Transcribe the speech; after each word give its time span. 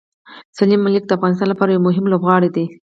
سلیم 0.57 0.79
ملک 0.85 1.03
د 1.07 1.11
افغانستان 1.17 1.47
لپاره 1.49 1.69
یو 1.71 1.85
مهم 1.87 2.05
لوبغاړی 2.11 2.49
دی. 2.55 2.65